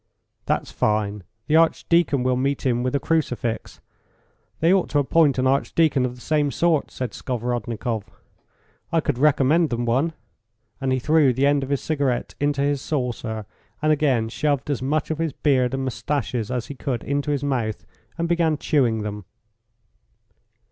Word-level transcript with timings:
"That's 0.47 0.71
fine. 0.71 1.23
The 1.45 1.57
archdeacon 1.57 2.23
will 2.23 2.35
meet 2.35 2.65
him 2.65 2.81
with 2.81 2.95
a 2.95 2.99
crucifix. 2.99 3.79
They 4.59 4.73
ought 4.73 4.89
to 4.89 4.97
appoint 4.97 5.37
an 5.37 5.45
archdeacon 5.45 6.07
of 6.07 6.15
the 6.15 6.21
same 6.21 6.49
sort," 6.49 6.89
said 6.89 7.11
Skovorodnikoff. 7.11 8.05
"I 8.91 8.99
could 8.99 9.19
recommend 9.19 9.69
them 9.69 9.85
one," 9.85 10.13
and 10.81 10.91
he 10.91 10.97
threw 10.97 11.33
the 11.33 11.45
end 11.45 11.61
of 11.61 11.69
his 11.69 11.81
cigarette 11.81 12.33
into 12.39 12.63
his 12.63 12.81
saucer, 12.81 13.45
and 13.79 13.91
again 13.91 14.27
shoved 14.29 14.71
as 14.71 14.81
much 14.81 15.11
of 15.11 15.19
his 15.19 15.33
beard 15.33 15.75
and 15.75 15.83
moustaches 15.83 16.49
as 16.49 16.65
he 16.65 16.73
could 16.73 17.03
into 17.03 17.29
his 17.29 17.43
mouth 17.43 17.85
and 18.17 18.27
began 18.27 18.57
chewing 18.57 19.03
them. 19.03 19.25